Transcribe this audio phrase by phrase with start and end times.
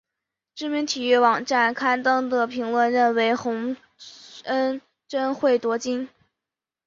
[0.55, 3.77] 知名体育网站刊登的评论认为洪
[4.45, 6.09] 恩贞会夺金。